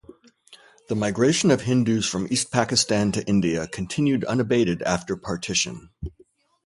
[0.89, 5.91] The migration of Hindus from East Pakistan to India continued unabated after partition.